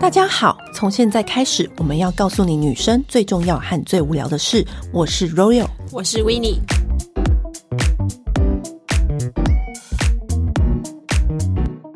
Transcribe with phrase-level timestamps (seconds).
[0.00, 4.62] 大家好，从现在开始，我们要告诉你女生最重要和最无聊的事。
[4.92, 6.58] 我是 Royal，我是 Winnie。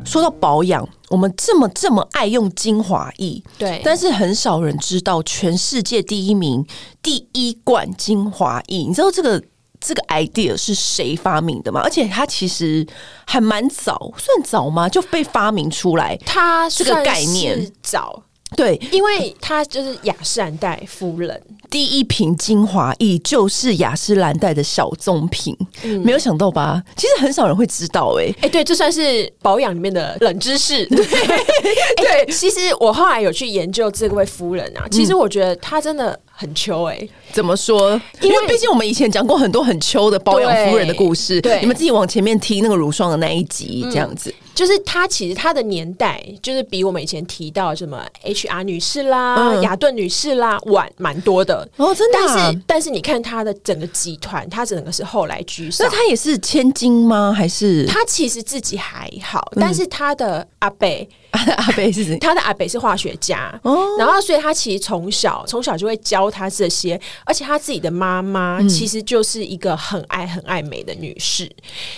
[0.07, 6.67] 说到保养，我们这么这么爱用精华液，对，但是很少人知道全世界第一名
[7.03, 8.79] 第一罐精华液。
[8.79, 9.41] 你知道这个
[9.81, 11.81] 这个 idea 是谁发明的吗？
[11.83, 12.87] 而且它其实
[13.27, 14.89] 还蛮早，算早吗？
[14.89, 18.23] 就被发明出来，它这个概念早。
[18.57, 21.39] 对，因为它就是雅诗兰黛夫人
[21.69, 26.83] 第一瓶精华液，就是雅诗兰黛的小棕瓶，嗯，没有想到吧？
[26.97, 30.87] 其实很少人会知道，欸，哎，哎，对，这算是保养里面的冷知识。
[30.89, 38.01] 对，对，欸，其实我后来有去研究这位夫人啊，其实我觉得她真的很秋哎，欸，怎么说？
[38.21, 44.31] 因为毕竟我们以前讲过很多很秋的包养夫人的故事，对，你们自己往前面听那个乳霜的那一集，这样子。
[44.31, 52.25] 嗯就是她，其实她的年代就是比我们以前提到什么 HR 女士啦、雅、嗯、顿女士啦晚蛮多的哦，真的、啊。
[52.27, 55.87] 但是但是你看她的整个集团，她整个是后来居上。
[55.87, 57.33] 那她也是千金吗？
[57.33, 60.89] 还是她其实自己还好，嗯、但是她的阿伯。
[61.59, 62.17] 阿北是谁？
[62.19, 71.45] 他的阿北是化学家，哦、然后所以他其实从小从小就会教他这些，而且他自己的妈妈其实就是一个很爱很爱美的女士。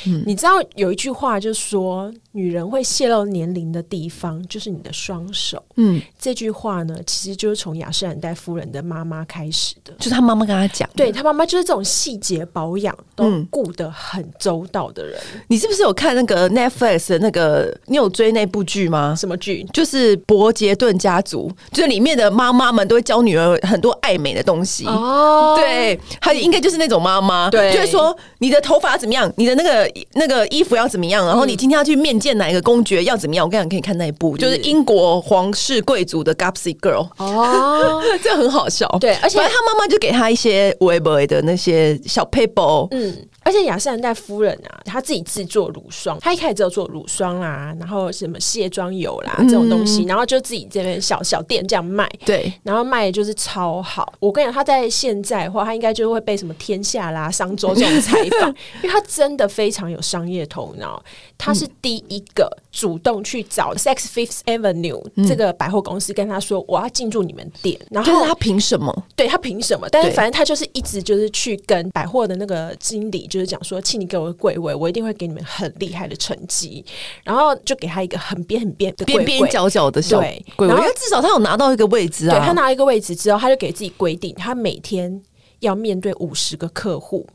[0.05, 5.62] 嗯、你知道有一句话就是说，女人会泄露年龄的地方就是你的双手。
[5.77, 15.19] 嗯，这句话呢，其实就是从雅诗兰黛夫人的妈妈开始的，就是她妈妈跟她讲，对她妈妈就是这种细节保养都顾得很周到的人。
[15.34, 17.77] 嗯、你是不是有看那个 Netflix 的那个？
[17.86, 19.14] 你有追那部剧吗？
[19.19, 19.67] 什么剧？
[19.73, 24.86] 就是伯杰顿家族，就是里面的妈妈们都会教女儿很多爱美的东西。
[24.86, 33.46] 哦，对，她应该就是那种妈妈，对，就是说你的头发怎么样，你的那个那个衣服要怎么样，然后你今天要去面见哪一个公爵要怎么样。
[33.46, 37.08] 我跟你讲，可以看那一部，就是英国皇室贵族的 Gossip Girl。
[37.16, 38.86] 哦， 这很好笑。
[39.00, 42.86] 对，而且他妈妈就给他一些微博的那些小 paper。
[42.90, 43.17] 嗯。
[43.42, 54.12] 而且雅诗兰黛夫人啊，她自己制作乳霜，她一开始只有做乳霜啦，然后什么卸妆油啦这种东西，嗯、然后就自己这边小小店这样卖，对，然后卖的就是超好。
[54.20, 58.48] 我跟你讲，她在现在的话，她应该就会被什么天下啦、商周这种采访，
[58.83, 61.02] 因为她真的非常有商业头脑。
[61.39, 67.80] 她是第一个主动去找 Saks Fifth Avenue、嗯、这个百货公司，跟他说我要进驻你们店。
[67.90, 68.95] 然后他凭什么？
[69.17, 69.89] 对，他凭什么？
[69.90, 76.85] 但是反正他就是一直就是去跟百货的那个经理，就是讲说，请你给我个贵位，我一定会给你们很厉害的成绩。
[77.24, 82.36] 然后就给他一个很边很边的边边角角的小贵位，因为至少他有拿到一个位置啊。
[82.36, 85.23] 对，他拿一个位置之后，他就给自己规定，他每天
[85.61, 87.27] 要面对五十个客户。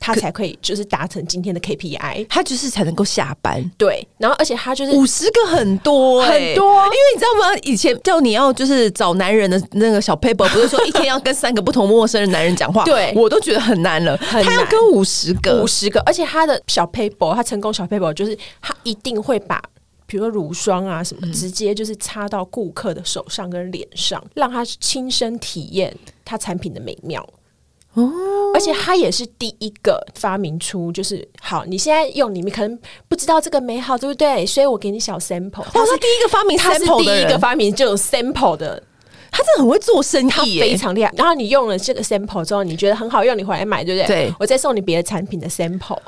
[0.00, 3.62] 他才可以就是达成今天的 KPI，他就是才能够下班。
[3.76, 7.54] 对，然后而且他就是五十个很多、欸、很多，因为你知道吗？
[7.62, 14.16] 以前叫你要就是找男人的那个小 paper，不是说一天要跟三个不同陌生的男人讲话，对我都觉得很难了。
[14.16, 19.62] 他要跟五十个，五十个，而且他的小 paper，他成功小 paper 就是他一定会把，
[20.06, 25.94] 比如说乳霜啊什么，嗯、直接就是擦到顾客的手上跟脸上，让他亲身体验
[26.24, 27.24] 他产品的美妙。
[27.94, 32.78] 哦，而且他也是第一个发明出，就是好，你现在用，你们可能
[33.08, 34.46] 不知道这个美好，对不对？
[34.46, 35.64] 所以我给你小 sample。
[35.72, 38.80] 他是第一个发明 sample 的人，他是第一个发明就有 sample 的，
[39.32, 41.12] 他真的很会做生意，他非常厉害。
[41.16, 44.06] 然后你用了这个 sample 之后，你觉得很好用，你回来买，对不对？
[44.06, 45.98] 对，我再送你别的产品的 sample。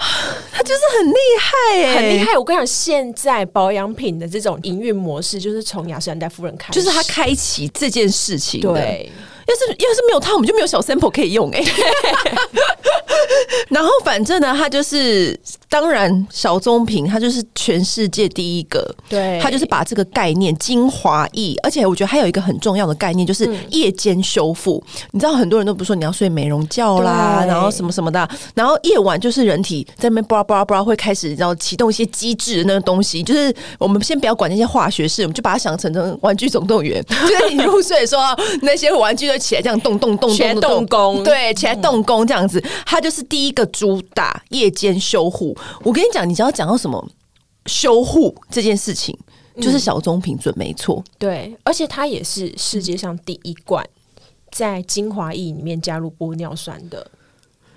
[0.52, 2.36] 他就是很厉害，哎，很厉害。
[2.36, 8.60] 我跟你讲，现在保养品的这种营运模式，就是从雅诗兰黛夫人开始，就是他开启这件事情。
[8.60, 9.10] 对。
[9.46, 11.62] 要是要是没有他，我们就没有小 sample 可以用哎、
[13.68, 15.38] 然后反正呢，他就是
[15.68, 18.94] 当然小棕瓶，他就是全世界第一个。
[19.08, 24.82] 对，他就是把这个概念精华液，而且我觉得还有一个很重要的概念，就是夜间修复。
[24.86, 33.22] 嗯、你知道很多人都不说你要睡美容觉啦，然后什么什么的，然后夜晚就是人体在那边巴拉巴拉巴拉会开始，然后启动一些机制的那个东西。
[33.22, 37.04] 就是我们先不要管那些化学式，我们就把它想成成玩具总动员。
[37.08, 38.22] 就是你入睡的时候，
[38.62, 39.40] 那些玩具就。
[39.40, 45.56] 起来这样动动动动动工，对，起来动工这样子，他就是第一个主打夜间修护。
[45.82, 47.10] 我跟你讲，你只要讲到什么
[47.66, 49.16] 修护这件事情，
[49.60, 51.02] 就是小棕瓶准没错。
[51.18, 53.84] 对，而且它也是世界上第一罐
[54.52, 57.10] 在精华液里面加入玻尿酸的。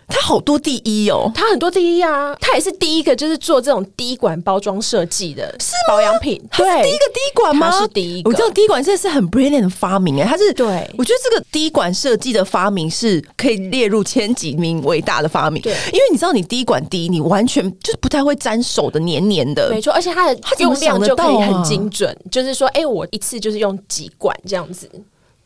[0.07, 7.71] 他好多第一哦，他很多第一啊，他也是第一个就是做这种滴管包装设计的，是保养品，对，第一个滴管吗？
[7.71, 24.89] 他是第一个，我知道滴管这是很 brilliant 的发明哎，它是对，我觉得这个滴管设计的发明是可以列入前几名伟大的发明，对，因为你知道你滴管滴，你完全就是不太会沾手的黏黏的，没错，而且它的用量就可以很精准，就是说，哎，我一次就是用几管这样子。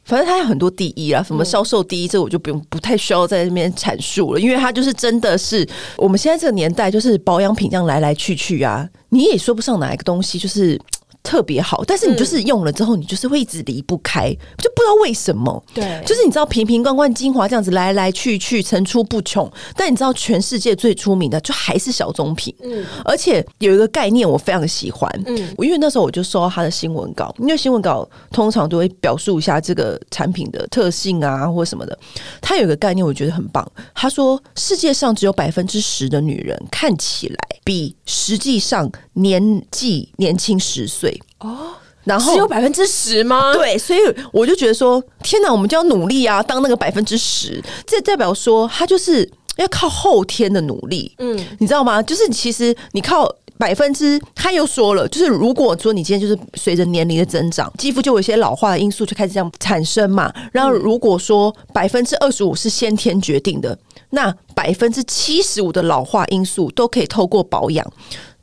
[0.08, 5.68] 反正他有很多第一啊，什么销售第一，这我就不用不太需要在那边阐述了，因为他就是真的是
[5.98, 10.80] 我们现在这个年代，就是保养品这样来来去去啊，你也说不上哪一个东西就是。
[11.28, 15.62] 特别好，但是你就是用了之后，你就是会一直离不开，嗯、就不知道为什么。
[15.74, 22.56] 对，就是你知道瓶瓶罐罐精华这样子来来去去层出不穷，但你知道全世界最出名的就还是小棕瓶。
[22.64, 25.12] 嗯，而且有一个概念我非常的喜欢。
[25.26, 32.00] 嗯，我因为那时候我就收到他的新闻稿，因为新闻稿通常都会表述一下这个产品的特性啊或什么的。
[32.40, 37.36] 他有一个概念我觉得很棒，他说世界上只有百分之十的女人看起来
[37.66, 41.17] 比实际上年纪年轻十岁。
[41.40, 41.74] 哦，
[42.04, 43.54] 然后只有百分之十吗？
[43.54, 44.00] 对，所以
[44.32, 52.02] 我就觉得说，天哪，我们就要努力啊，当那个百分之十，这代表说他就是要靠后天的努力，嗯，你知道吗？
[52.02, 60.32] 就是其实你靠百分之，他又说了，就是如果说你今天就是随着年龄的增长，肌肤就有一些老化的因素就开始这样产生嘛。
[60.52, 63.78] 然后如果说百分之二十五是先天决定的，
[64.12, 67.86] 那百分之七十五的老化因素都可以透过保养，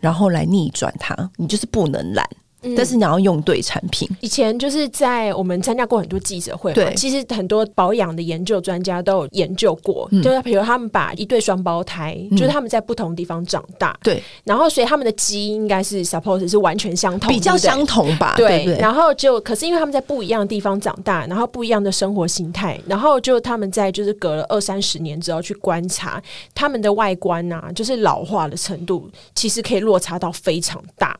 [0.00, 1.30] 然后来逆转它。
[1.36, 2.28] 你就是不能懒。
[2.76, 4.08] 但是你要用对产品。
[4.20, 18.64] 以前就是在我们参加过很多记者会嘛，其实很多保养的研究专家都有研究过，就是比如他们把一对双胞胎，就是他们在不同地方长大，对，然后所以他们的基因应该是 suppose 是完全相同，比较相同吧，对。
[18.78, 26.22] 然后就可是因为他们在不一样的地方长大，然后不一样的生活形态，然后就他们在就是隔了二三十年之后去观察
[26.54, 31.18] 他们的外观啊，就是老化的程度，其实可以落差到非常大。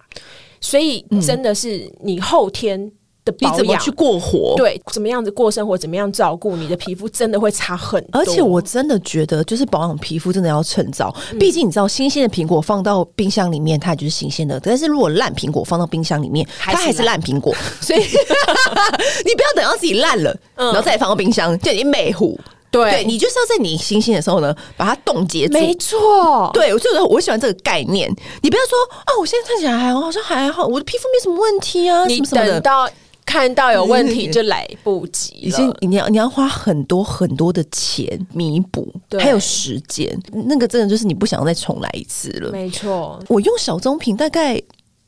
[0.65, 2.91] 所以真的是你后天
[3.23, 4.55] 的保养，你怎么去过活？
[4.57, 8.19] 对，怎么样子过生活，怎么样照顾你的皮肤，真的会差很多。
[8.19, 11.15] 而且我真的觉得，就是保养皮肤真的要趁早。
[11.39, 17.55] 毕竟你知道，新鲜的苹果放到冰箱里面，它也就是新鲜的；但是如果烂苹果放到冰箱里面，它还是烂苹果。
[17.83, 18.01] 所以
[19.25, 22.41] 你不要等到自己烂了，然后再放到冰箱，就已经美糊。
[22.75, 25.53] 对，你就是要在你新鲜的时候呢，把它冻结住。
[25.53, 28.11] 没错，对，我就是我喜欢这个概念。
[28.43, 32.05] 你不要说啊，我现在看起来还好像还好，我的皮肤没什么问题啊。
[32.07, 32.89] 你等到
[33.25, 42.51] 看到有问题就来不及了，已经你要你要花很多很多的钱弥补，还有时间，那个真的就是你不想再重来一次了。
[42.51, 44.61] 没错，我用小棕瓶大概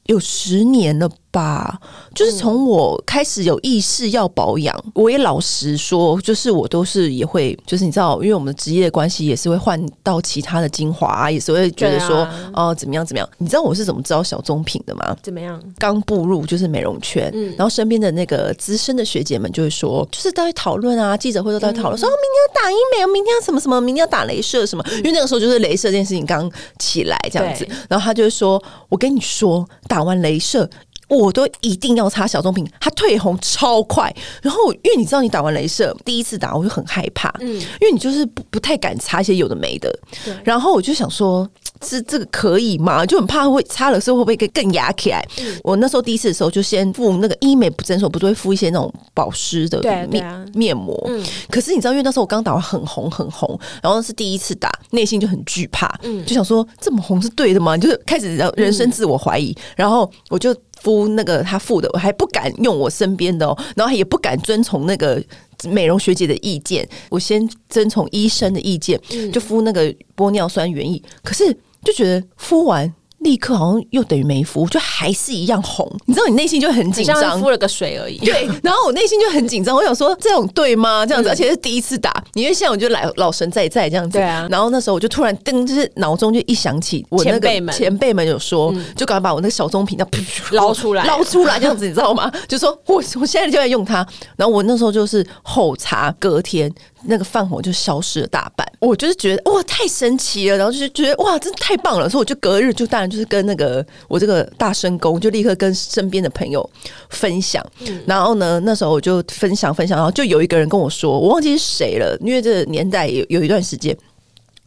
[0.06, 1.78] 有十年了吧。
[2.14, 12.20] 就是从我开始有意识要保养，我也老实说，就是我都是也会，就是你知道，因为我们的职业的关系，也是会换到其他的精华啊，也是会觉得说，
[12.54, 13.28] 啊、哦，怎么样怎么样？
[13.36, 15.14] 你知道我是怎么知道小棕瓶的吗？
[15.22, 15.62] 怎么样？
[15.76, 30.68] 刚步入就是美容圈，嗯，然后身边的那个资深的学姐们就会说，就是都会讨论啊，记者会都在讨论，说、嗯、明天要打医美，明天要什么什么，明天要打镭射什么，因为那个时候就是镭射这件事情刚起来这样子，然后他就会说，我跟你说，打完镭射。
[31.08, 34.14] 我都一定要擦小棕瓶，它退红超快。
[34.42, 39.88] 然后，因为你知道，你打完镭射第一次打，我就很害怕，嗯，因为你就是不不太敢擦一些有的没的。
[40.24, 40.34] 对。
[40.44, 41.48] 然后我就想说，
[41.80, 43.06] 这这个可以吗？
[43.06, 45.24] 就很怕会擦了之后会不会更更压起来。
[45.40, 45.56] 嗯。
[45.62, 51.00] 我那时候第一次的时候，就先敷那个医美诊所不都会敷一些那种保湿的面面膜。
[51.06, 51.24] 嗯。
[51.50, 57.76] 可是你知道，因为那时候我刚打完很红很红，然后是第一次打，内心就很惧怕，嗯，就想说这么红是对的吗？
[57.78, 59.56] 就是开始人生自我怀疑。
[59.76, 60.54] 然后我就。
[60.80, 65.22] 敷那个他敷的，我还不敢用我身边的哦，然后也不敢遵从那个
[65.68, 69.00] 美容学姐的意见，我先遵从医生的意见，
[69.32, 72.92] 就敷那个玻尿酸原液，可是就觉得敷完。
[73.20, 75.90] 立刻好像又等于没敷，就还是一样红。
[76.04, 78.18] 你知道，你内心就很紧张，敷了个水而已。
[78.18, 81.04] 对， 然后我内心就很紧张，我想说这种对吗？
[81.04, 84.18] 这样子，而且是第一次打，因为现在我就来老神在在这样子。
[84.18, 84.46] 对啊。
[84.50, 90.06] 然后那时候我就突然噔，就是脑中就一想起我那个前辈们有说，就赶快把我那个小棕瓶要
[90.52, 92.30] 捞出来，捞出来这样子，你知道吗？
[92.46, 94.06] 就说我我现在就在用它。
[94.36, 96.72] 然后我那时候就是后茶，隔天。
[97.06, 106.68] 那个泛火就消失了大半，我就是觉得哇太神奇了，然后就是觉得哇真的太棒了，所以我就隔日就当然就是跟那个我这个大声公就立刻跟身边的朋友
[107.10, 113.96] 分享，嗯、然后呢那时候我就分享分享，然后就有一个人跟我说，我忘记是谁了，因为这个年代有有一段时间。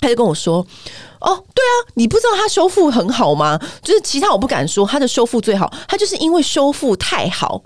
[0.02, 0.66] 他就跟我说
[1.20, 3.60] ：“哦，对啊，你不知道它修复很好吗？
[3.82, 7.62] 就是其他我不敢说，它的修复最好，它就是因为修复太好，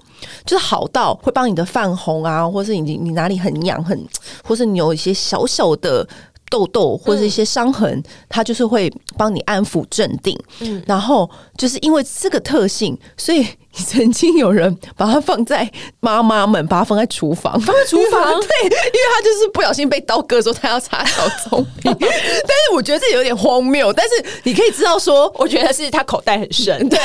[0.46, 4.08] 就是好到会帮你的泛红啊，或是你你哪里很痒很，
[4.44, 6.08] 或是你有一些小小的。”
[6.54, 10.38] 痘痘或者一些伤痕，嗯、它就是会帮你安抚镇定。
[10.60, 13.44] 嗯，然后就是因为这个特性，所以
[13.74, 15.68] 曾经有人把它放在
[16.00, 21.92] 妈妈们把它放在厨房，放在厨房， 对，因为他就是不小心被刀割的时候，他要擦小棕瓶。
[22.00, 24.12] 但是我觉得这有点荒谬，但是
[24.44, 27.00] 你可以知道说，我觉得是他口袋很深，对。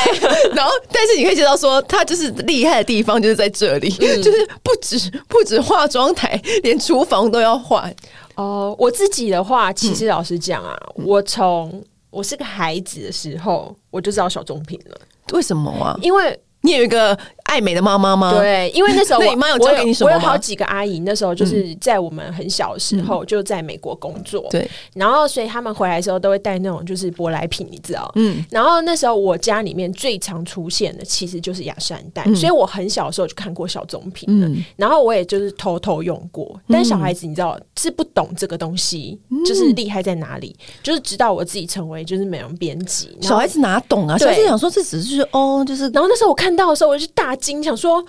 [0.53, 7.95] 然后，但是你可以知道说，他就是厉害的地方就是在这里，嗯、就是不止不止化妆台，连厨房都要换。
[8.39, 14.99] 哦，我自己的话，其实老实讲啊，嗯、我从我是个孩子的时候，我就知道小棕瓶了。
[15.33, 15.99] 为什么啊？
[16.01, 17.19] 因为你有一个。
[17.49, 18.39] 爱美的妈妈吗？
[18.39, 20.11] 对，因为那时候我妈有教给你什么？
[20.11, 24.47] 我有好几个阿姨，那时候就是在我们很小的时候就在美国工作。
[24.51, 28.13] 对，然后所以他们回来的时候都会带那种就是舶来品，你知道？
[28.17, 28.45] 嗯。
[28.51, 34.29] 然后那时候我家里面最常出现的其实就是雅诗兰黛，所以我很小的时候就看过小棕瓶。
[34.29, 34.63] 嗯。
[34.77, 40.55] 然后我也就是偷偷用过，但是小孩子你知道是不懂这个东西，就是厉害在哪里？
[40.83, 44.19] 就是直到我自己成为就是美容编辑，小孩子哪懂啊？
[44.19, 45.89] 小孩子想说这只是哦，就是。
[45.89, 47.38] 然后那时候我看到的时候，我就大。
[47.39, 48.05] 经常说，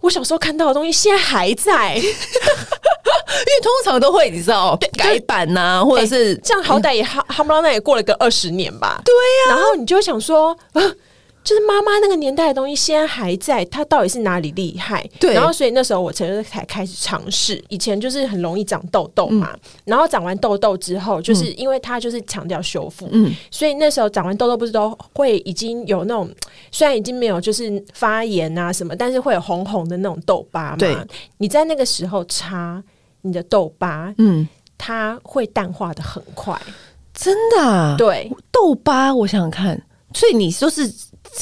[0.00, 9.00] 我小时候看到的东西现在还在， 因为通常都会你知道改版呐、啊，或者是、欸、这样，好歹也哈哈不拉那也过了个二十年吧。
[9.04, 10.82] 对呀、啊，然后你就想说啊。
[11.44, 15.08] 就是妈妈那个年代的东西，现在还在，它到底是哪里厉害？
[15.18, 17.62] 对，然后所以那时候我其实才开始尝试。
[17.68, 26.28] 以前就是很容易长痘痘嘛，嗯、然后长完痘痘之后，就是因为它就是强调修复，嗯，所以那时候长完痘痘不是都会已经有那种，
[26.70, 30.76] 虽然已经没有就是发炎啊什么，但是会有红红的那种痘疤嘛。
[30.76, 30.94] 对，
[31.38, 32.82] 你在那个时候擦
[33.22, 36.60] 你的痘疤，嗯，它会淡化的很快，
[37.14, 37.94] 真的、啊？
[37.96, 40.92] 对，痘疤，我想想看，所以你就是。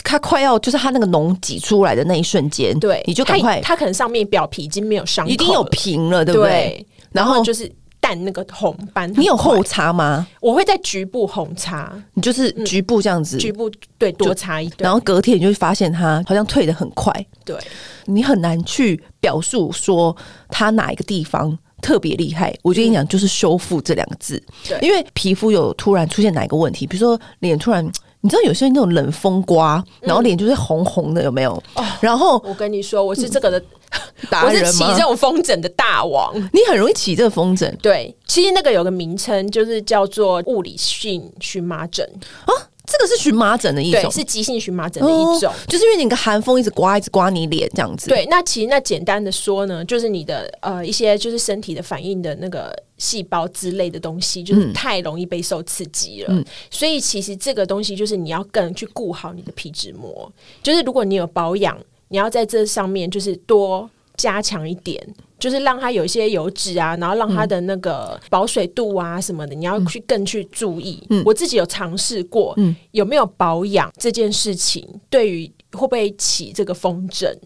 [0.04, 6.50] 它快要就是它那个脓挤出来的那一瞬间，对，你就赶快它，它可能上面表皮已经没有伤，已经有平了，对不对？
[6.50, 9.10] 对，然后就是淡那个红斑。
[9.16, 10.26] 你有后擦吗？
[10.40, 17.12] 我会在局部红擦，你就是局部这样子，嗯、局部对多擦一点，然后隔天你就会发现它好像退的很快。
[17.44, 17.56] 对，
[18.04, 20.14] 你很难去表述说
[20.48, 22.54] 它哪一个地方特别厉害。
[22.62, 27.90] 我就跟你讲，就是修复这两个字，对，因为皮肤有突然出现哪一个问题，比如说脸突然。
[28.26, 31.52] 你知道有些人那种冷风刮，然后脸就是红红的，有没有？
[31.76, 33.62] 哦，然后我跟你说，我是这个的
[34.28, 34.62] 达人？
[34.62, 36.34] 我是起这种风疹的大王。
[36.52, 37.72] 你很容易起这个风疹。
[37.80, 42.04] 对，其实那个有个名称，就是叫做物理性荨麻疹
[42.46, 42.50] 啊。
[42.84, 48.08] 这个是荨麻疹的一种，是急性荨麻疹的一种，哦，就是因为你个寒风一直刮，一直刮你脸这样子。
[48.08, 56.28] 对，那其实那简单的说呢，就是你的呃一些就是身体的反应的那个细胞之类的东西，就是太容易被受刺激了。
[56.32, 60.30] 嗯，所以其实这个东西就是你要更去顾好你的皮脂膜，
[60.62, 65.06] 就是如果你有保养，你要在这上面就是多加强一点。
[65.38, 71.06] 就是让它有一些油脂啊，然后让它的那个保水度啊什么的，嗯、你要去更去注意。
[71.10, 77.38] 嗯、我自己有尝试过，嗯、有没有保养这件事情，对于会不会起这个风疹？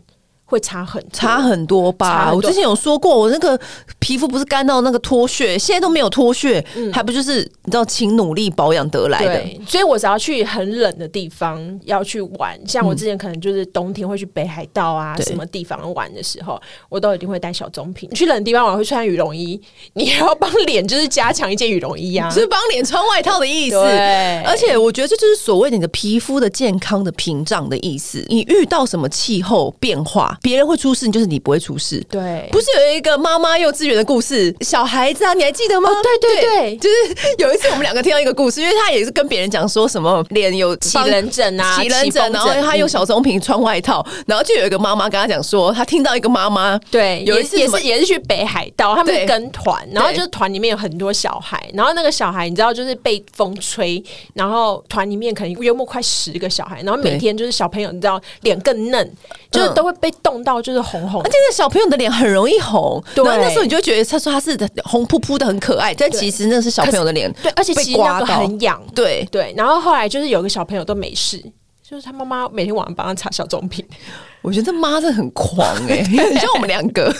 [0.51, 2.33] 会差很差很多吧？
[2.35, 3.59] 我之前有说过，我那个
[4.01, 9.27] 皮肤不是干到那个脱屑，现在都没有脱屑，嗯、还不就是你知道勤努力保养得来的？
[9.27, 18.11] 对，所以我只要去很冷的地方要去玩，像我之前可能就是冬天会去北海道啊，嗯、什么地方玩的时候，我都一定会带小棕瓶。
[18.11, 19.61] 去冷的地方我会穿羽绒衣，
[19.93, 23.81] 你要帮脸就是加强一件羽绒衣啊，就是帮脸穿外套的意思。
[23.81, 28.25] 对，而且我觉得这就是所谓你的皮肤的健康的屏障的意思。
[28.29, 30.37] 你遇到什么气候变化？
[30.43, 32.05] 别人会出事，就是你不会出事。
[32.11, 35.89] 对，不是有一个妈妈幼稚园的故事，小孩子啊，你还记得吗？
[35.91, 54.03] 哦、对对对，对，就是有一次我们两个听到一个故事，因为他也是跟别人讲说什么脸有起冷疹啊，起冷疹，然后他用小棕瓶穿外套，然后就有一个妈妈跟他讲说，他听到一个妈妈对，有一次也是也是去北海道，他们跟团，然后就是团里面有很多小孩，然后那个小孩你知道就是被风吹，
[54.35, 59.13] 然后团里面可能约莫快十个小孩，然后每天就是小朋友你知道脸更嫩，
[59.51, 60.61] 就是都会被冻到。
[60.61, 63.25] 就是红红，而且那小朋友的脸很容易红，对。
[63.25, 69.27] 然后那时候你就觉得他说他是红扑扑的很可爱，但其实那是小朋友的脸，对，而且其实那个很痒，对。
[69.33, 69.55] 对。
[69.57, 71.43] 然后后来就是有个小朋友都没事，
[71.91, 73.85] 就是他妈妈每天晚上帮他擦小棕瓶。
[74.43, 77.05] 我觉得这妈真的很狂哎、欸， 很像我们两个。
[77.05, 77.19] 他说：“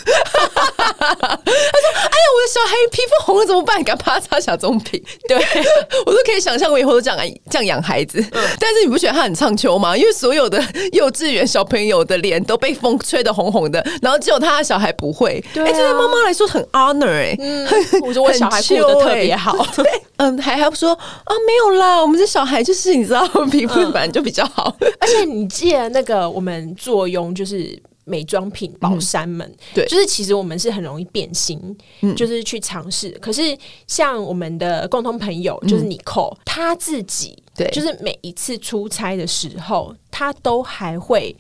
[1.05, 3.83] 哎呀，我的小孩皮肤红了怎么办？
[3.85, 5.37] 赶快帮他擦小棕瓶。”对，
[6.07, 7.19] 我都可以想象我以后都这样
[7.51, 8.19] 这样养孩子。
[8.33, 9.95] 嗯、但是你不觉得他很唱秋吗？
[9.95, 10.63] 因为所有的
[10.93, 15.45] 幼稚园小朋友的脸都被风吹得红红的，然后只有他的小孩不会。
[15.57, 17.37] 哎、啊，这对妈妈来说很 honor 哎、欸。
[17.39, 17.69] 嗯，
[18.03, 19.55] 我说我小孩过得特别好。
[19.77, 19.85] 对，
[20.17, 24.60] 嗯，还还不说啊，没有啦，我们这小孩就是你知道，皮肤本来就比较好。
[25.01, 31.59] 而且你记得那个我们坐拥就是美妆品宝山们，嗯、对，就是其实我们是很容易变心，
[32.01, 33.11] 嗯、就是去尝试。
[33.21, 41.37] 可是像我们的共同朋友，就是 Nicole，他自己，对，就是每一次出差的时候，他都还会。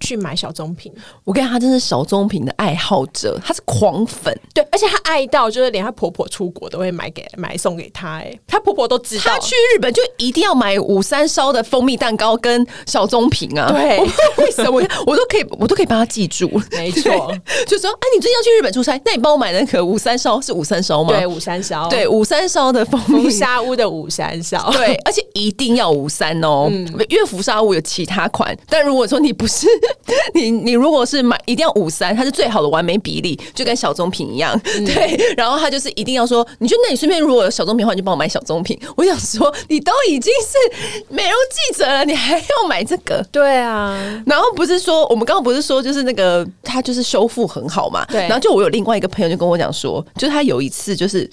[0.00, 0.92] 去买小棕瓶，
[1.24, 13.98] 我跟你讲，她真是小棕瓶的爱好者，她是狂粉，对，而且她爱到就是连她婆婆出国都会买给买送给她，哎，她婆婆都知道，她去日本就一定要买五三烧的蜂蜜蛋糕跟小棕瓶啊，对，
[14.44, 17.10] 为什么我，我都可以，我都可以帮她记住，没错，
[17.66, 21.10] 就说哎，你最近要去日本出差，那你帮我买那个五三烧是五三烧吗？
[21.16, 23.24] 对，五三烧，对，五三烧的蜂蜜。
[23.24, 29.66] 福沙屋的五三烧，对，而且一定要五三哦，嗯，因为福沙屋有其他款，但如果说你不是
[30.34, 30.58] 你。
[30.68, 35.34] 你如果是买一定要五三，它是最好的完美比例，就跟小棕瓶一样，嗯、 对。
[35.36, 38.78] 然后他就是一定要说，你就那你顺便如果有小棕瓶的话，你就帮我买小棕瓶。
[38.96, 43.24] 我想说，你都已经是美容记者了，你还要买这个？
[43.30, 44.22] 对啊。
[44.26, 48.04] 然后不是说我们刚刚不是说就是那个他就是修复很好嘛？
[48.10, 48.20] 对。
[48.22, 51.28] 然后就我有另外一个朋友就跟我讲说，就是他有一次就是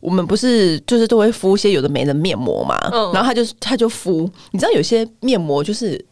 [0.00, 3.12] 我们不是就是都会敷一些有的没的面膜嘛，嗯。
[3.12, 6.04] 然后他就他就敷，你知道有些面膜就是。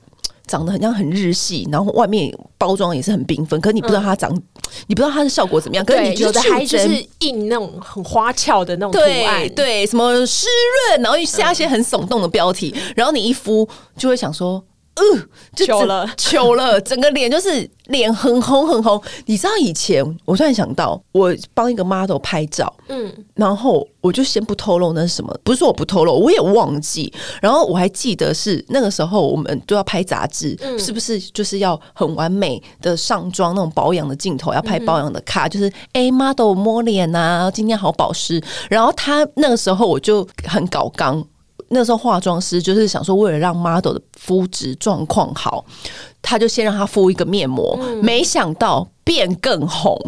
[0.46, 4.42] 长得很像很日系，然后外面包装也是很缤纷，可是你不知道它长，嗯、
[4.86, 5.84] 你不知道它的效果怎么样。
[5.84, 10.46] 可是你觉得还就是印那种很花俏的那种图案，对，对，什么湿
[10.90, 14.62] 润，然后又下一些很耸动的标题，嗯、然后你一敷就会想说。
[14.94, 19.00] 嗯、呃，就糗了，糗了， 整个脸就是脸很红很红。
[19.26, 27.12] 你知道以前我突然想到，我帮一个 model 拍照，嗯，然后我就先不透露那是什么，不是说我不透露，我也忘记。
[27.40, 38.42] 然后我还记得是那个时候我们都要拍杂志，嗯、是不是就是要很完美的上妆那种保养的镜头，要拍保养的卡，嗯、就是哎 model 摸脸啊，今天好保湿。
[38.68, 41.24] 然后他那个时候我就很搞刚。
[41.72, 45.64] 那时候化妆师就是想说，为了让 model 的肤质状况好，
[46.20, 49.98] 他就先让他敷一个面膜，嗯、没想到变更红，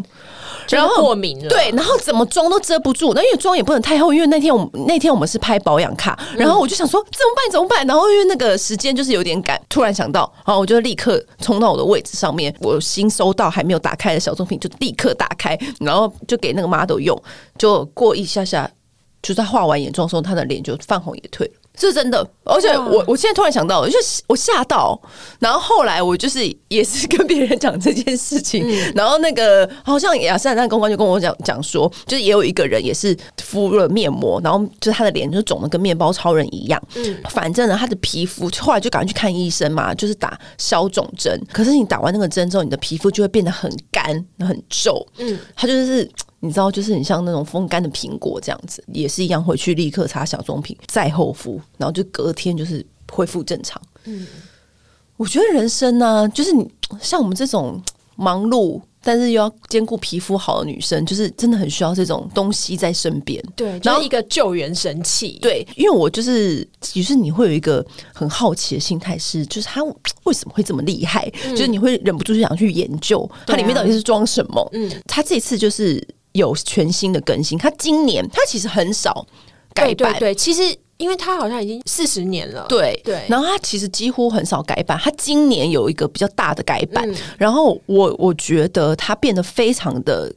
[0.68, 1.48] 然后过敏了。
[1.48, 7.86] 对，然后怎么妆都遮不住，那因为妆也不能太厚，因为那天我们那天我们是拍保养卡，然后我就想说怎么办怎么办？
[7.86, 17.20] 然后因为那个时间就是有点赶，突然想到，然后我就立刻冲到我的位置上面，我新收到还没有打开的小棕瓶就立刻打开，然后就给那个 model 用，
[17.58, 18.70] 就过一下下。
[19.24, 22.24] 就在画完眼妆的时候，他的脸就泛红也退是真的。
[22.44, 25.00] 而且我我现在突然想到，就我吓到，
[25.40, 36.80] 然后后来我就是也是跟别人讲这件事情，嗯、然后那个好像雅诗兰黛公关就跟我讲讲说，就是也有一个人也是敷了面膜，然后就是他的脸就肿的跟面包超人一样。
[36.94, 41.40] 嗯，反正呢，他的皮肤后来就赶快去看医生嘛，就是打消肿针。
[41.50, 45.04] 可是你打完那个针之后，你的皮肤就会变得很干很皱。
[45.16, 46.08] 嗯，他就是。
[46.44, 53.80] 你知道，就是很像那种风干的苹果这样子，也是一样，回去立刻擦小棕瓶，再厚敷，然后就隔天就是恢复正常。
[54.04, 54.26] 嗯，
[55.16, 57.82] 我觉得人生呢、啊，就是你像我们这种
[58.16, 63.42] 忙碌，但是又要兼顾皮肤好的女生，就是真的很需要这种东西在身边。
[63.56, 65.38] 对，然后一个救援神器。
[65.40, 69.82] 对，因为我就是，于是你会有一个很好奇的心态，是就是它
[70.24, 71.30] 为什么会这么厉害？
[71.46, 74.68] 嗯、就是你会忍不住就想去研究它里面到底是装什么。
[74.72, 76.06] 嗯，它这次就是。
[76.34, 79.24] 有全新的更新，它今年它其实很少
[79.72, 90.32] 改版，对，对，对，其实因为它好像已经四十年了，对对，然后它其实几乎很少改版，它今年有一个比较大的改版，嗯、然后我我觉得它变得非常的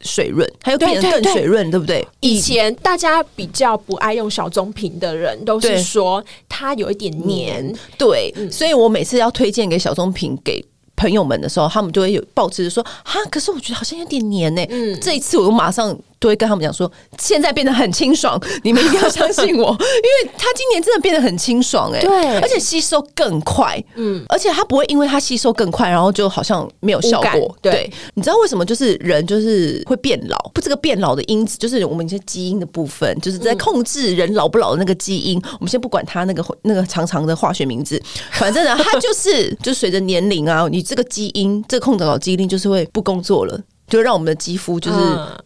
[0.00, 2.06] 水润，他又变得更水润，对，不对？
[2.20, 10.64] 以前大家比较不爱用小棕瓶的人，都是说它有一点黏，对，嗯、所以我每次要推荐给小棕瓶给。
[11.02, 15.98] 朋友们的时候，他们就会有抱持着说：“哈，可是我觉得好像有点黏呢、欸。”嗯，这一次我又马上。
[16.22, 28.64] 都会跟他们讲说，现在变得很清爽，你们一定要相信我， 因为他今年真的变得很清爽哎、欸，对，而且吸收更快，嗯，而且它不会因为它吸收更快，然后就好像没有效果，对，对，你知道为什么？
[28.64, 35.36] 就是人就是会变老，不，这个变老的因子就是我们一些基因的部分，就是在控制人老不老的那个基因。
[35.40, 43.60] 嗯、我们先不管它那个那个长长的化学名字，反正呢，它就是 就随着年龄啊，你这个基因这个控制老基因就是会不工作了。
[43.92, 44.98] 就让我们的肌肤就是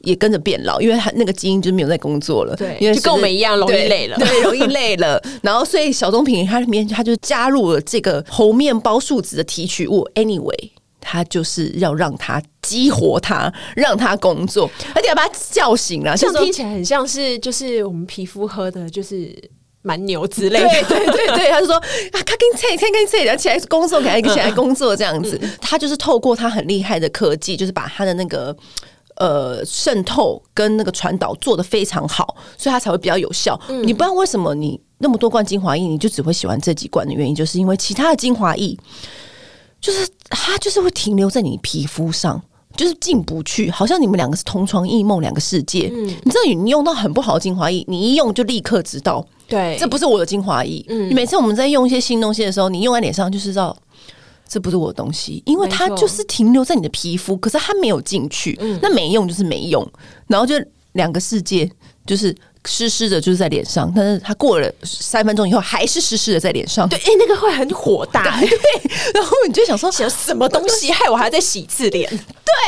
[0.02, 2.54] 也跟着变老，嗯、因为它那个基因就没有在工作了。
[2.54, 5.20] 对，因为就跟我们一样容易累了，对，容易累了。
[5.42, 10.08] 然后，所以小棕瓶它里面它就加入了这个猴面包树脂的提取物。
[10.14, 16.16] Anyway，它就是要让它激活它，让它工作，而且要把它叫醒了。
[16.16, 19.34] 这样听起来很像是就是我们皮肤喝的，就是。
[19.86, 25.40] 蛮牛之类的，对对对对，他就说啊，他跟你猜，他跟你猜，然后起来工作，赶快起来工作这样子。
[25.60, 28.54] 他就是透过他很厉害的科技，就是把他的那个
[29.14, 33.58] 呃渗透跟那个传导做的非常好，所以他才会比较有效。
[33.68, 38.76] 你不知道为什么你那么多罐精华液，你就只会喜欢这几罐的原因，就是因为其他的精华液。
[39.80, 42.42] 就是它就是会停留在你皮肤上。
[42.76, 45.90] 就是进不去，好像你们两个是同床异梦，两个世界。
[45.90, 50.84] 嗯，你知道，你用到很不好的精华液，你一用就立刻知道，对，这不是我的精华液。
[50.88, 53.76] 嗯，每次我们在用一些新东西的时候，你用在脸上就知道
[54.48, 58.58] 这不是我的东西，因为它就是停留在你的皮肤，可是它没有进去。
[58.60, 59.86] 嗯，那没用就是没用，
[60.26, 60.54] 然后就
[60.92, 61.70] 两个世界
[62.06, 62.34] 就是。
[62.68, 66.88] 湿湿的，就是在脸上，但是它过了三分钟以后还是湿湿的在脸上。
[66.88, 68.24] 对，哎、欸，那个会很火大。
[68.40, 68.48] 对，
[69.14, 72.10] 然后你就想说， 想什么东西害我还要再洗一次脸？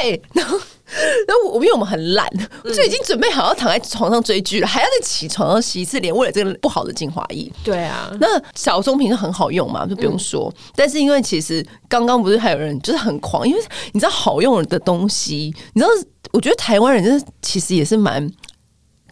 [0.01, 0.57] 对，然后，
[1.29, 2.29] 然后我因为我们很懒，
[2.65, 7.51] 就已经准备好要躺在床上追剧了，还要再起床要洗一次脸，为了这个不好的精华液。
[7.63, 10.53] 对啊，那小棕瓶就很好用嘛，就不用说。
[10.57, 13.61] 嗯、但是因为其实刚刚不是还有人就是很狂，因为
[13.93, 15.93] 你知道好用的东西，你知道，
[16.33, 18.31] 我觉得台湾人真的其实也是蛮。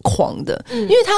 [0.02, 1.12] 狂的，因为他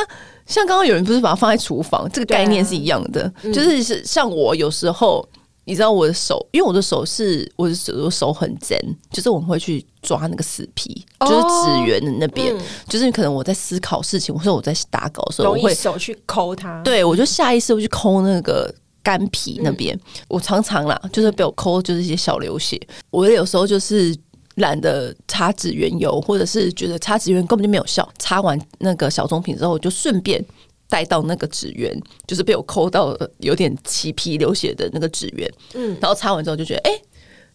[0.47, 5.29] 像刚刚有人不是把它放在厨房，这个概念是一样的，就是是像我有时候，
[5.69, 8.81] 你知道我的手，因为我的手是我的手，我手很尖，
[9.13, 12.57] 就是我们会去抓那个死皮，就是指缘的那边，
[12.89, 19.95] 就是可能我在思考事情，或者我在打稿的时候，我会手去抠它，对我就下意识会去抠那个干皮那边，
[20.27, 24.17] 我常常啦，就是被我抠，就是一些小流血，我有时候就是。
[24.59, 28.09] 懒得擦指缘油，或者是觉得擦指缘根本就没有效。
[28.19, 30.45] 擦完那个小棕瓶之后，我就顺便
[30.89, 31.97] 带到那个指缘，
[32.27, 35.51] 就是被我抠到有点起皮流血的那个指缘。
[35.75, 37.03] 嗯，然后擦完之后就觉得哎、欸、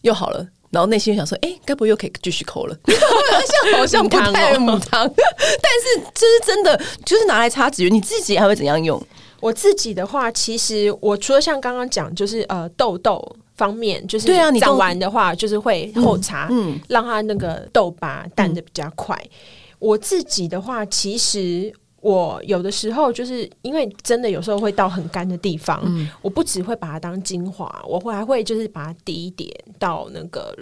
[0.01, 2.77] 又好了，然后内心想说哎该、欸、不会又可以继续抠了？
[2.85, 9.01] 好像好像不太母汤， 但是这是真的，就是拿来擦指缘，你自己还会怎样用？
[9.39, 13.35] 我自己的话，其实我除了像刚刚讲，就是呃痘痘。
[13.55, 19.15] 方面就是对啊，你长完的话就是会后擦，嗯，让它那个痘疤淡的比较快。
[19.15, 19.29] 嗯、
[19.77, 21.71] 我自己的话，其实
[22.03, 30.53] 我有的时候就是因为真的有时候会到很干的地方，嗯、我不只会把它当精华，我会还会就是把它滴一点到那个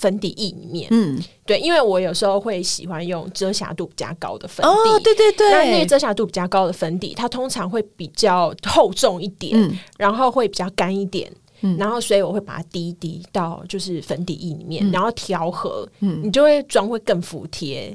[0.00, 11.32] 粉底液里面，嗯，对，因为我有时候会喜欢用遮瑕度比较高的粉底，哦，对对对，那那个遮瑕度比较高的粉底，它通常会比较厚重一点，嗯、然后会比较干一点。
[11.62, 17.94] 嗯、然后，所以我会把它滴一滴到就是粉底液里面，嗯、然后调和，嗯，你就会妆会更服帖。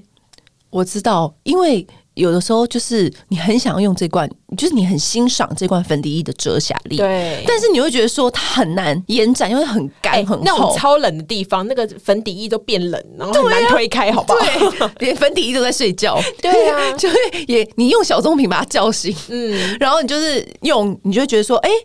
[0.69, 7.43] 我知道，因为有的时候就是你很想要用这罐，就是你很欣赏这罐粉底液的遮瑕力，对。
[7.47, 10.43] 但是你会觉得说它很难延展，因为很干、欸、很厚。
[10.45, 14.39] 那种超冷的地方，那个粉底液都变冷，然后很难推开，好不好？
[14.39, 16.19] 对，连粉底液都在睡觉。
[16.41, 17.15] 对啊， 就会
[17.47, 21.75] 也你用小棕瓶把它叫醒，嗯，然后你就是用，你就会觉得说，哎、欸。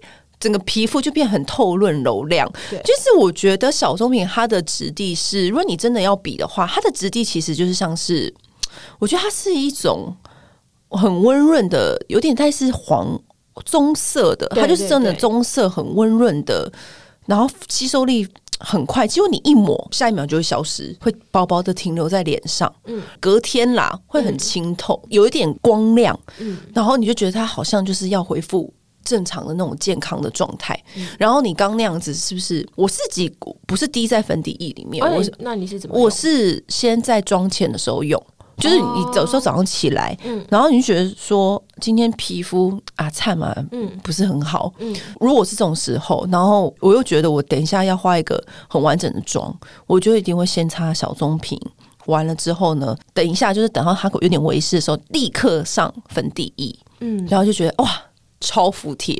[0.41, 8.33] 整个皮肤就变很透润柔亮，对，就是我觉得小棕瓶它的质地是，如果你真的要比的话，它的质地其实就是像是，
[8.99, 10.15] 我觉得它是一种
[10.91, 13.21] 很温润的，有点带是黄
[13.65, 16.71] 棕色的，它就是真的棕色，很温润的，
[17.27, 18.27] 然后吸收力
[18.59, 28.73] 很快，结果你一抹，下一秒就会消失，会薄薄的停留在脸上，嗯，隔天啦会很清透，有一点光亮，嗯，然后你就觉得它好像就是要恢复。
[29.03, 32.65] 正常的那种健康的状态，嗯、然后你刚那样子是不是？
[32.77, 33.35] 我自己
[33.67, 35.99] 不是滴在粉底液里面，我是、哦、那你是怎么？
[35.99, 38.23] 我是先在妆前的时候用，
[38.61, 49.53] 就是你有时候早上起来，嗯、然后你就觉得说今天皮肤啊差嘛，嗯，不是很好，嗯，如果是这种时候，然后我又觉得我等一下要化一个很完整的妆，
[49.87, 51.59] 我就一定会先擦小棕瓶，
[52.07, 57.91] 完了之后呢，等一下就是等到它有点微湿的时候，立刻上粉底液，嗯，然后就觉得哇。
[58.43, 59.15] 超服帖，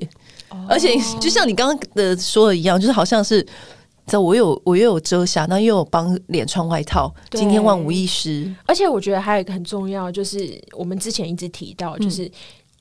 [0.67, 3.47] 而且就像你刚刚的说的一样，就是好像是
[4.11, 8.53] 在我有我又有遮瑕，那又有帮脸穿外套，今天万无一失。
[8.67, 12.29] 而且我觉得还有一个很重要，就是我们之前一直提到，就是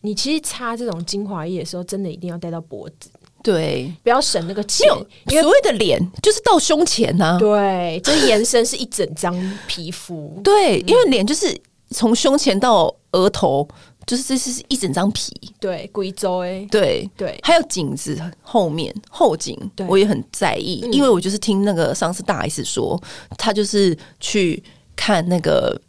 [0.01, 3.11] 你其实擦这种精华液的时候，真的一定要戴到脖子，
[3.43, 4.89] 对，不要省那个钱。
[5.29, 9.35] 因为所谓的脸就是到胸前呐，对，这延伸是一整张
[9.67, 11.55] 皮肤，对，因为脸就是
[11.91, 13.67] 从胸前到额头。
[14.05, 17.07] 就是这是一整张皮，对，贵州哎，对。
[17.15, 19.55] 对，还有颈子后面后颈，
[19.87, 22.99] 我也很在意，因为我就是听那个上次大 S 说，
[23.37, 24.63] 他就是去
[24.95, 25.79] 看那个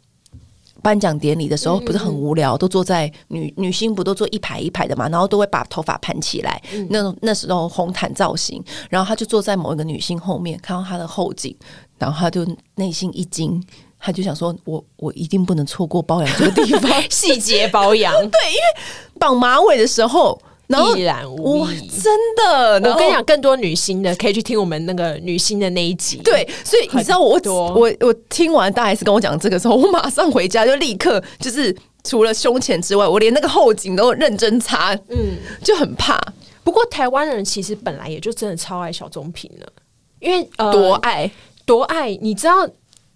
[0.83, 11.55] 颁奖典礼的时候，不是很无聊，都坐在女女星不都坐一排一排的嘛，然后都会把头发盘起来，那种那时候红毯造型，然后他就坐在某一个女星后面，看到她的后颈，
[11.97, 12.45] 然后他就
[12.75, 13.63] 内心一惊。
[14.01, 18.11] 他就想说我：“我我一定不能错过保养这个地方， 细节保养。
[18.29, 22.73] 对，因为绑马尾的时候，然后一览无遗，真的。
[22.89, 26.17] 我跟你讲，更多女星的可以去听我们那个女星的那一集。
[26.23, 36.19] 对，所以你知道我我我，我听完大 S 跟我讲这个时候，我马上回家就立刻就是除了胸前之外，我连那个后颈都认真擦，嗯，就很怕。
[36.63, 39.71] 不过台湾人其实本来也就真的超爱小棕瓶了。”
[40.19, 41.31] 因为呃，多爱
[41.65, 42.67] 多爱，你知道，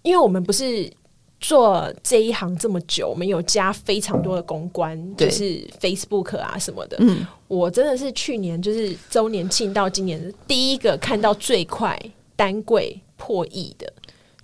[0.06, 0.90] 因为我们不是。
[1.38, 6.96] 做这一行这么久，我们有加非常多的公关，就是 Facebook 啊什么的。
[7.00, 11.96] 嗯，我真的是去年就是周年庆到今年第一个看到最快
[12.34, 13.86] 单柜破亿的，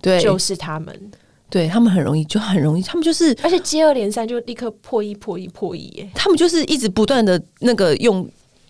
[0.03, 1.11] 对，就是他们。
[1.49, 6.07] 对他们很容易，就很容易，他们就是，而且接二连三就立刻破亿、破亿、破亿耶！
[6.13, 8.25] 他们就是一直不断的那个用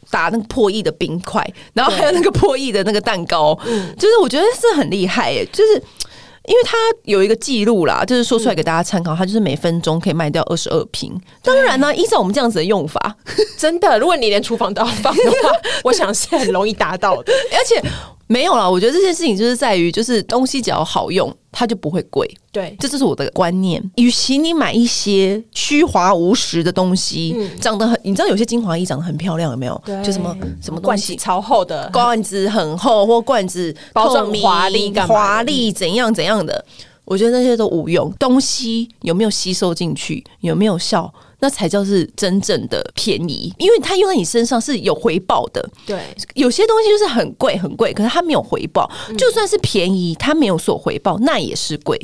[0.10, 5.84] 打那个破亿的冰块，然后还有那个破亿的那个蛋糕，嗯，就是我觉得是很厉害耶，就是。
[6.46, 11.18] 因为他有一个记录啦，就是说出来给大家参考，他就是每分钟可以卖掉二十二瓶。
[11.42, 13.16] 当然呢，依照我们这样子的用法，
[13.58, 15.52] 真的，如果你连厨房都要放的话，
[15.84, 17.82] 我想是很容易达到的，而且。
[18.34, 22.28] 没有啦，我觉得这件事情就是在于，就是东西只要好用，它就不会贵。
[22.52, 23.80] 对，这就是我的观念。
[23.98, 29.80] 与其你买一些虚华无实的东西，嗯、长得很，你知道有些精华液长得很漂亮，有没有？
[29.86, 36.66] 对，就什么什么东西罐子超厚的，罐子很厚，或罐子包装华丽、华丽怎样怎样的？
[37.06, 38.12] 我觉得那些都无用。
[38.14, 40.24] 东西有没有吸收进去？
[40.40, 41.14] 有没有效？
[41.44, 45.62] 那才叫是真正的便宜，因为它用在你身上是有回报的。
[45.86, 46.00] 对，
[46.36, 48.90] 有些东西就是很贵很贵，可是它没有回报。
[49.18, 52.00] 就算是便宜，它没有所回报，那也是贵。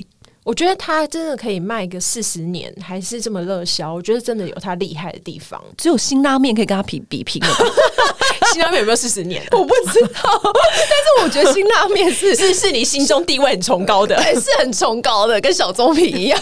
[0.50, 3.94] 我觉得它真的可以卖个四十年，还是这么热销。
[3.94, 5.64] 我觉得真的有它厉害的地方。
[5.78, 7.56] 只有辛拉面可以跟它比比拼了。
[8.52, 9.46] 辛拉面有没有四十年？
[9.54, 16.40] 我不知道，但是我觉得辛拉面是 是是你心中地位很崇高的，对，是很崇高的，跟小棕瓶一样。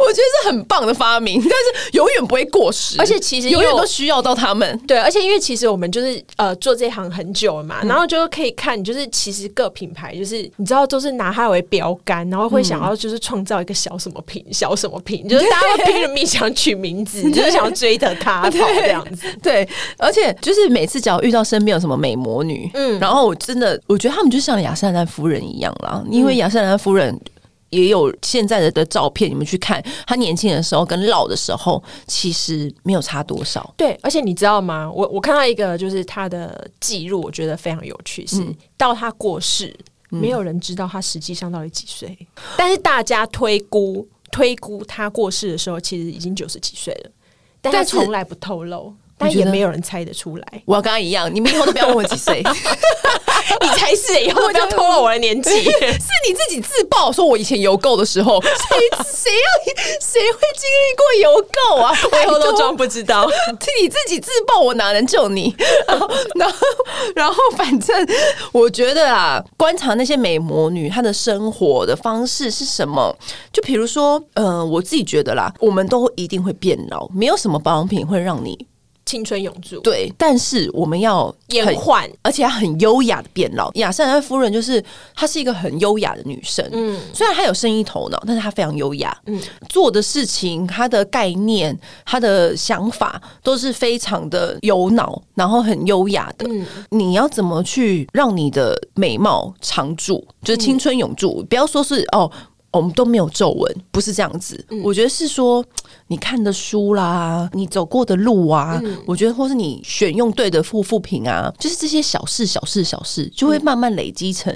[0.00, 4.76] 我觉得是很棒的发明，但是永远不会过时，而且其实永远都需要到他们。
[4.80, 19.26] 对，而且因为其实我们就是呃做这行很久了嘛，嗯、然后就可以看，就是其实各品牌就是你知道都是拿它为标杆，然后会想要就是创造一个小什么品，小什么品，就是 大家会拼了命想取名字， 就是想要追着他跑这样子。
[19.40, 20.96] 对，而且就是每次。
[20.96, 27.14] 只要遇到身边有什么美魔女，嗯，然后我真的我觉得他们就像亚瑟兰夫人一样啦，因为亚瑟兰夫人
[27.70, 33.72] 也有现在的的照片，你们去看她年轻的时候跟老的时候，其实没有差多少。
[33.76, 34.90] 对，而且你知道吗？
[34.90, 38.42] 我我看到一个就是她的记录，我觉得非常有趣，是
[38.76, 39.76] 到她过世，
[40.08, 42.16] 没有人知道他实际上到底几岁，
[42.56, 47.10] 但是大家推估推估他过世的时候，其实已经九十几岁了，
[47.60, 48.94] 但他从来不透露。
[49.18, 50.44] 但也没有人猜得出来。
[50.64, 52.42] 我要跟他一样，你们以后都不要问我几岁，
[53.60, 55.70] 你才是以后不要透露我的年纪， 是
[56.28, 58.50] 你自己自爆说，我以前邮购的时候，谁
[59.04, 61.92] 谁要谁会经历过邮购啊？
[62.12, 65.54] 我以后都装不知道， 是你自己自爆，我哪能救你？
[65.86, 66.56] 然后，然后，
[67.14, 68.06] 然后，反正
[68.52, 73.16] 我觉得啊，观察那些美魔女她的生活的方式是什么？
[73.52, 78.66] 就比如说，呃，我自己觉得啦，我们都一定会变老，没有什么保养品会让你。
[79.06, 83.70] 青春永驻，对，但是我们要延缓，而且要很优雅的变老。
[83.74, 96.46] 亚瑟兰夫人就是她是一个很优雅的女生，嗯，虽然她有生意头脑，但是她非常优雅，嗯，做的事情、她的概念、她的想法都是非常的有脑，然后很优雅的。
[96.48, 101.42] 嗯，你要怎么去让你的美貌常驻，就是青春永驻？
[101.42, 102.28] 嗯，不要说是哦。
[102.72, 104.62] 我们都没有皱纹，不是这样子。
[104.68, 105.64] 嗯、我觉得是说，
[106.08, 114.54] 你看的书啦，你走过的路啊，嗯、我觉得或是你选用对的护肤品啊，就是这些小事、小事、小事，就会慢慢累积成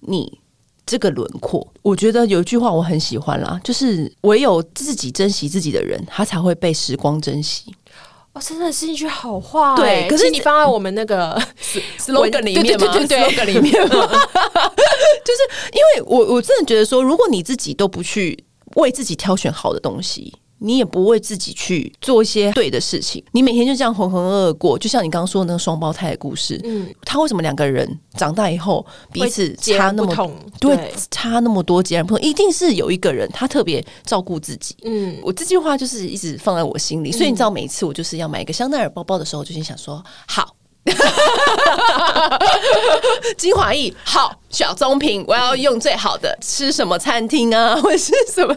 [0.00, 0.38] 你
[0.86, 1.66] 这个轮廓。
[1.74, 7.74] 嗯、我觉得有一句话我很喜欢啦，就是唯有自己珍惜自己的人，他才会被时光珍惜。
[8.34, 10.06] 哦，真的是一句好话，欸。
[10.06, 11.36] 对，可是你放在我们那个
[11.98, 12.92] slogan 里面吗？
[12.92, 14.08] 对对对，slogan 里面吗？
[15.28, 18.44] 就是因为我我真的觉得说，如果你自己都不去
[18.76, 20.32] 为自己挑选好的东西。
[20.60, 26.60] 你也不为自己去做一些对的事情，你每天就这样浑浑噩噩过，就像你刚刚说的那个双胞胎的故事。
[26.64, 30.28] 嗯，他为什么两个人长大以后彼此差那么多？
[30.58, 34.74] 对，差那么多，截然不同，一定是有一个人他特别照顾自己。
[34.82, 40.56] 嗯，我这句话就是一直放在我心里，所以你知道，每一次我就是要买一个香奈儿包包的时候，就先想说好。
[43.36, 46.36] 精华液好，小棕瓶，我要用最好的。
[46.40, 48.54] 吃什么餐厅啊， 或者是什么？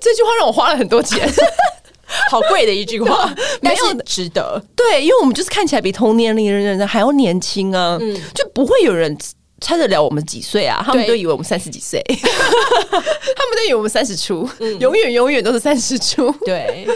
[0.00, 1.28] 这句话让我花了很多钱，
[2.30, 4.62] 好贵的一句话，没有值得。
[4.76, 9.16] 对，因为我们就是看起来比同年龄的人还要年轻啊，嗯，就不会有人
[9.60, 10.82] 猜得了我们几岁啊？
[10.86, 14.48] 他们都以为我们三十几岁，他们都以为我们三十出，
[14.80, 16.30] 永远永远都是三十出。
[16.44, 16.86] 对，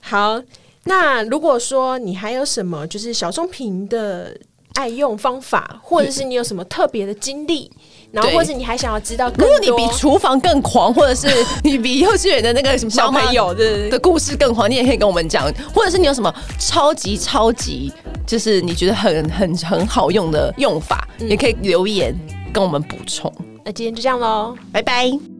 [0.00, 0.40] 好。
[0.84, 4.36] 那如果说你还有什么就是小棕瓶的
[4.74, 7.70] 爱用方法，或者是你有什么特别的经历，
[8.12, 11.28] 然后或者你还想要知道更多，如果你比厨房更狂，或者是
[11.62, 17.92] 你比幼稚园的那个什么小朋友 的的故事更狂，你也可以跟我们讲，或者是你有什么超级超级
[18.26, 22.16] 就是你觉得很很很好用的用法，嗯、也可以留言
[22.52, 23.30] 跟我们补充。
[23.64, 25.39] 那今天就这样喽，拜拜。